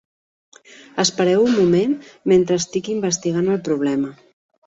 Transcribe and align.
Espereu 1.03 1.43
un 1.49 1.53
moment 1.57 1.93
mentre 2.33 2.59
estic 2.63 2.91
investigant 2.95 3.53
el 3.57 3.63
problema. 3.71 4.13